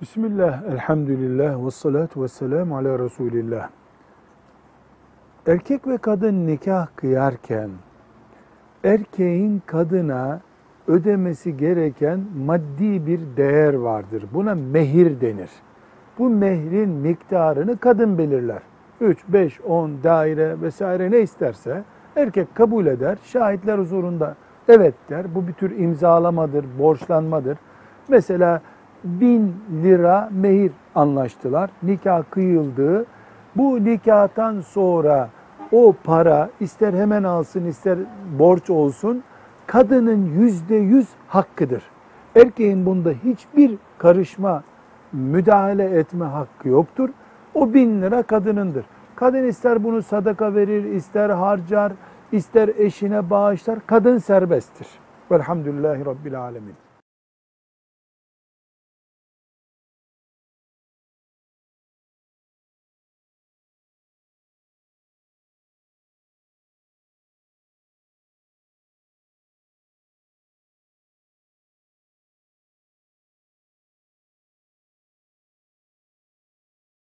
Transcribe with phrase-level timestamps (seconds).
[0.00, 3.68] Bismillah, elhamdülillah, ve salatu ve selamu ala Resulillah.
[5.46, 7.70] Erkek ve kadın nikah kıyarken
[8.84, 10.40] erkeğin kadına
[10.86, 14.24] ödemesi gereken maddi bir değer vardır.
[14.34, 15.50] Buna mehir denir.
[16.18, 18.62] Bu mehrin miktarını kadın belirler.
[19.00, 21.82] 3, 5, 10 daire vesaire ne isterse
[22.16, 23.18] erkek kabul eder.
[23.22, 24.36] Şahitler huzurunda
[24.68, 25.34] evet der.
[25.34, 27.58] Bu bir tür imzalamadır, borçlanmadır.
[28.08, 28.62] Mesela
[29.06, 31.70] bin lira mehir anlaştılar.
[31.82, 33.06] Nikah kıyıldı.
[33.56, 35.28] Bu nikahtan sonra
[35.72, 37.98] o para ister hemen alsın ister
[38.38, 39.22] borç olsun
[39.66, 41.82] kadının yüzde yüz hakkıdır.
[42.36, 44.62] Erkeğin bunda hiçbir karışma,
[45.12, 47.08] müdahale etme hakkı yoktur.
[47.54, 48.84] O bin lira kadınındır.
[49.16, 51.92] Kadın ister bunu sadaka verir, ister harcar,
[52.32, 53.78] ister eşine bağışlar.
[53.86, 54.88] Kadın serbesttir.
[55.30, 56.85] Velhamdülillahi Rabbil Alemin.